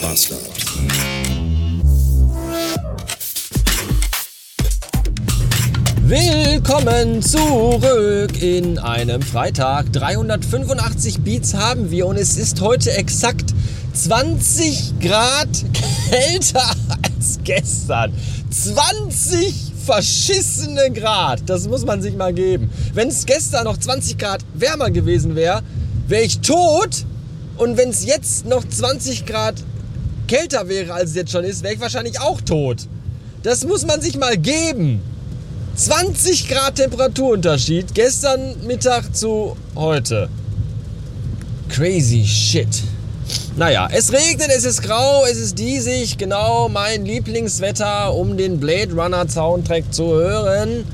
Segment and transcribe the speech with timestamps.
[0.00, 0.40] Bastard.
[6.02, 9.92] Willkommen zurück in einem Freitag.
[9.92, 13.54] 385 Beats haben wir und es ist heute exakt
[13.92, 15.48] 20 Grad
[16.08, 16.70] kälter
[17.02, 18.12] als gestern.
[18.50, 21.42] 20 verschissene Grad.
[21.46, 22.70] Das muss man sich mal geben.
[22.94, 25.62] Wenn es gestern noch 20 Grad wärmer gewesen wäre,
[26.08, 27.04] wäre ich tot.
[27.56, 29.54] Und wenn es jetzt noch 20 Grad
[30.30, 32.86] kälter wäre, als es jetzt schon ist, wäre ich wahrscheinlich auch tot.
[33.42, 35.02] Das muss man sich mal geben.
[35.74, 40.28] 20 Grad Temperaturunterschied gestern Mittag zu heute.
[41.68, 42.68] Crazy shit.
[43.56, 48.92] Naja, es regnet, es ist grau, es ist diesig, genau mein Lieblingswetter, um den Blade
[48.94, 50.84] Runner Soundtrack zu hören.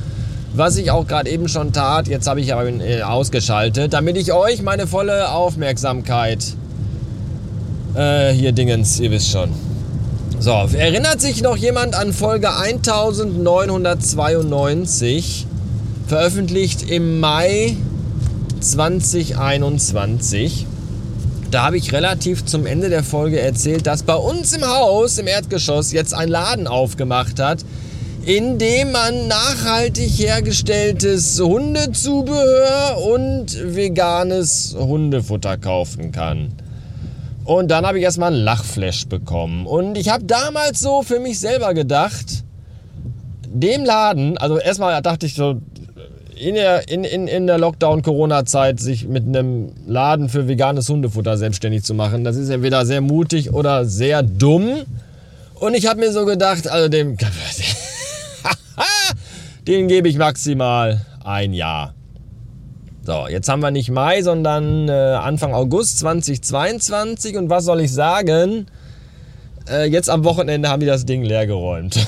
[0.55, 4.33] Was ich auch gerade eben schon tat, jetzt habe ich aber äh, ausgeschaltet, damit ich
[4.33, 6.43] euch meine volle Aufmerksamkeit
[7.97, 9.51] äh, hier Dingens, ihr wisst schon.
[10.39, 15.47] So, erinnert sich noch jemand an Folge 1992,
[16.07, 17.75] veröffentlicht im Mai
[18.61, 20.67] 2021?
[21.51, 25.27] Da habe ich relativ zum Ende der Folge erzählt, dass bei uns im Haus, im
[25.27, 27.65] Erdgeschoss, jetzt ein Laden aufgemacht hat,
[28.27, 36.53] in dem man nachhaltig hergestelltes Hundezubehör und veganes Hundefutter kaufen kann.
[37.47, 39.67] Und dann habe ich erstmal ein Lachflash bekommen.
[39.67, 42.45] Und ich habe damals so für mich selber gedacht,
[43.47, 45.61] dem Laden, also erstmal dachte ich so,
[46.39, 51.85] in der, in, in, in der Lockdown-Corona-Zeit sich mit einem Laden für veganes Hundefutter selbstständig
[51.85, 54.83] zu machen, das ist entweder sehr mutig oder sehr dumm.
[55.55, 57.17] Und ich habe mir so gedacht, also dem,
[59.67, 61.96] den gebe ich maximal ein Jahr.
[63.07, 67.37] So, jetzt haben wir nicht Mai, sondern äh, Anfang August 2022.
[67.37, 68.67] Und was soll ich sagen?
[69.71, 72.05] Äh, jetzt am Wochenende haben die das Ding leer geräumt.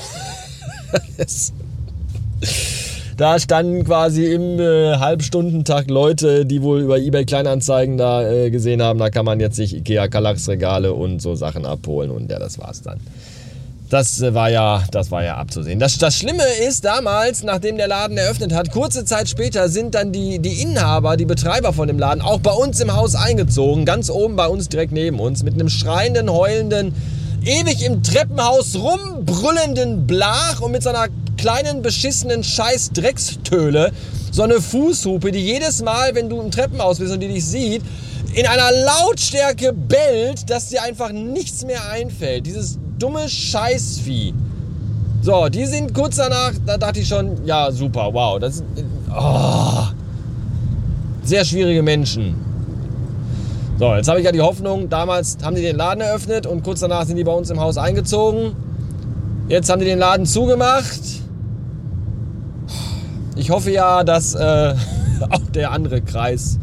[3.15, 8.81] Da standen quasi im äh, Halbstundentakt Leute, die wohl über eBay Kleinanzeigen da äh, gesehen
[8.81, 12.39] haben, da kann man jetzt sich Ikea Kallax Regale und so Sachen abholen und ja,
[12.39, 13.01] das war's dann.
[13.89, 15.79] Das äh, war ja, das war ja abzusehen.
[15.79, 20.11] Das, das Schlimme ist, damals, nachdem der Laden eröffnet hat, kurze Zeit später sind dann
[20.11, 24.09] die, die Inhaber, die Betreiber von dem Laden auch bei uns im Haus eingezogen, ganz
[24.09, 26.93] oben bei uns direkt neben uns, mit einem schreienden, heulenden,
[27.43, 31.07] ewig im Treppenhaus rumbrüllenden Blach und mit so einer
[31.37, 33.91] kleinen beschissenen scheiß Dreckstöle
[34.31, 37.81] so eine Fußhupe, die jedes Mal, wenn du im Treppenhaus bist und die dich sieht,
[38.33, 42.45] in einer Lautstärke bellt, dass dir einfach nichts mehr einfällt.
[42.45, 44.33] Dieses dumme Scheißvieh.
[45.21, 48.39] So, die sind kurz danach, da dachte ich schon, ja, super, wow.
[48.39, 48.63] Das
[49.13, 49.87] oh,
[51.23, 52.35] sehr schwierige Menschen.
[53.77, 56.81] So, jetzt habe ich ja die Hoffnung, damals haben die den Laden eröffnet und kurz
[56.81, 58.55] danach sind die bei uns im Haus eingezogen.
[59.47, 61.01] Jetzt haben die den Laden zugemacht.
[63.35, 64.75] Ich hoffe ja, dass äh,
[65.29, 66.59] auch der andere Kreis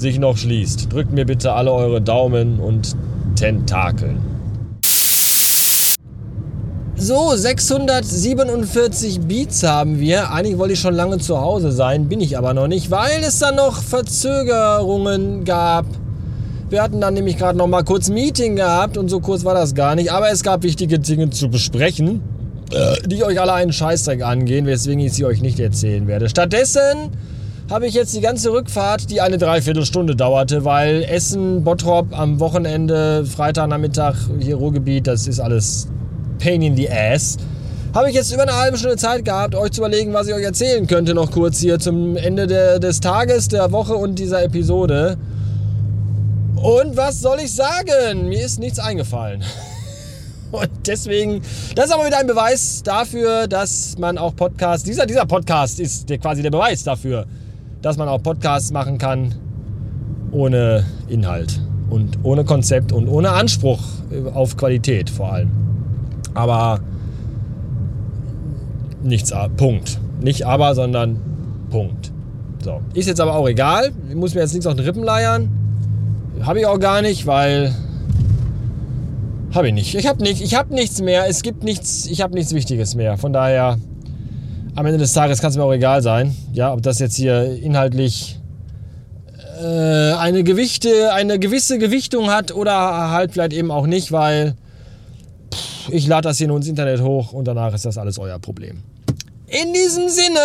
[0.00, 0.92] sich noch schließt.
[0.92, 2.96] Drückt mir bitte alle eure Daumen und
[3.36, 4.18] Tentakeln.
[6.96, 10.32] So, 647 Beats haben wir.
[10.32, 13.38] Eigentlich wollte ich schon lange zu Hause sein, bin ich aber noch nicht, weil es
[13.38, 15.86] dann noch Verzögerungen gab.
[16.68, 19.74] Wir hatten dann nämlich gerade noch mal kurz Meeting gehabt und so kurz war das
[19.74, 20.12] gar nicht.
[20.12, 22.22] Aber es gab wichtige Dinge zu besprechen.
[22.72, 26.28] Äh, die euch alle einen Scheißdreck angehen, weswegen ich sie euch nicht erzählen werde.
[26.28, 27.10] Stattdessen
[27.70, 33.24] habe ich jetzt die ganze Rückfahrt, die eine Dreiviertelstunde dauerte, weil Essen, Bottrop am Wochenende,
[33.24, 35.86] Freitagnachmittag, hier Ruhrgebiet, das ist alles
[36.40, 37.36] Pain in the Ass.
[37.94, 40.42] Habe ich jetzt über eine halbe Stunde Zeit gehabt, euch zu überlegen, was ich euch
[40.42, 45.16] erzählen könnte, noch kurz hier zum Ende der, des Tages, der Woche und dieser Episode.
[46.56, 48.28] Und was soll ich sagen?
[48.28, 49.44] Mir ist nichts eingefallen.
[50.50, 51.42] Und deswegen,
[51.76, 56.10] das ist aber wieder ein Beweis dafür, dass man auch Podcasts, dieser, dieser Podcast ist
[56.10, 57.24] der, quasi der Beweis dafür,
[57.82, 59.34] dass man auch Podcasts machen kann
[60.32, 63.80] ohne Inhalt und ohne Konzept und ohne Anspruch
[64.32, 65.50] auf Qualität vor allem.
[66.34, 66.80] Aber
[69.02, 69.98] nichts, Punkt.
[70.20, 71.20] Nicht aber, sondern
[71.70, 72.12] Punkt.
[72.62, 72.80] So.
[72.94, 73.90] Ist jetzt aber auch egal.
[74.08, 75.48] Ich muss mir jetzt nichts auf den Rippen leiern.
[76.42, 77.74] Habe ich auch gar nicht, weil
[79.54, 79.94] habe ich nicht.
[79.94, 81.26] Ich habe nicht, ich habe nichts mehr.
[81.28, 83.16] Es gibt nichts, ich habe nichts Wichtiges mehr.
[83.16, 83.78] Von daher,
[84.74, 87.44] am Ende des Tages kann es mir auch egal sein, ja, ob das jetzt hier
[87.62, 88.38] inhaltlich
[89.60, 94.54] äh, eine Gewichte, eine gewisse Gewichtung hat oder halt vielleicht eben auch nicht, weil
[95.52, 98.38] pff, ich lade das hier nur ins Internet hoch und danach ist das alles euer
[98.38, 98.82] Problem.
[99.46, 100.40] In diesem Sinne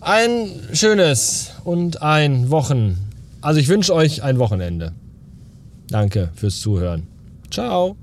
[0.00, 2.98] ein schönes und ein Wochen.
[3.40, 4.92] Also ich wünsche euch ein Wochenende.
[5.88, 7.06] Danke fürs Zuhören.
[7.50, 7.96] Ciao.